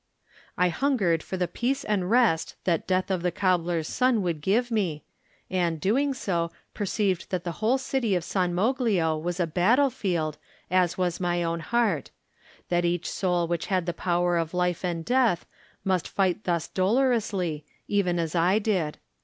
I 0.57 0.69
hungered 0.69 1.21
for 1.21 1.37
the 1.37 1.47
peace 1.47 1.83
and 1.85 2.09
rest 2.09 2.55
that 2.63 2.87
death 2.87 3.11
of 3.11 3.21
the 3.21 3.29
cobbler's 3.31 3.87
son 3.87 4.23
would 4.23 4.41
give 4.41 4.71
me, 4.71 5.03
and, 5.47 5.79
doing 5.79 6.15
so, 6.15 6.51
perceived 6.73 7.29
that 7.29 7.43
the 7.43 7.51
whole 7.61 7.77
city 7.77 8.15
of 8.15 8.23
San 8.23 8.51
Moglio 8.55 9.15
was 9.21 9.39
a 9.39 9.45
battle 9.45 9.91
field 9.91 10.39
as 10.71 10.97
was 10.97 11.19
my 11.19 11.43
own 11.43 11.59
heart; 11.59 12.09
that 12.69 12.83
each 12.83 13.07
soul 13.11 13.47
which 13.47 13.67
had 13.67 13.85
the 13.85 13.93
05 13.93 13.95
Digitized 13.95 14.03
by 14.03 14.13
Google 14.15 14.25
THE 14.25 14.25
NINTH 14.25 14.25
MAN 14.25 14.25
power 14.25 14.37
of 14.37 14.53
life 14.55 14.83
and 14.85 15.05
death 15.05 15.45
must 15.83 16.07
fight 16.07 16.43
thus 16.45 16.67
dolorously, 16.67 17.65
even 17.87 18.17
as 18.17 18.33
I 18.33 18.57
did. 18.57 18.97